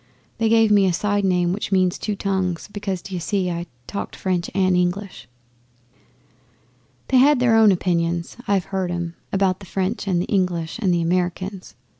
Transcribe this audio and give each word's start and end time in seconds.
They 0.39 0.49
gave 0.49 0.71
me 0.71 0.87
a 0.87 0.93
side 0.93 1.23
name 1.23 1.53
which 1.53 1.71
means 1.71 1.99
"Two 1.99 2.15
Tongues," 2.15 2.67
because, 2.73 3.03
d'ye 3.03 3.19
see, 3.19 3.51
I 3.51 3.67
talked 3.85 4.15
French 4.15 4.49
and 4.55 4.75
English. 4.75 5.27
'They 7.09 7.17
had 7.17 7.39
their 7.39 7.55
own 7.55 7.71
opinions 7.71 8.35
(I've 8.47 8.65
heard 8.73 8.89
'em) 8.89 9.13
about 9.31 9.59
the 9.59 9.67
French 9.67 10.07
and 10.07 10.19
the 10.19 10.25
English, 10.25 10.79
and 10.79 10.91
the 10.91 11.03
Americans. 11.03 11.75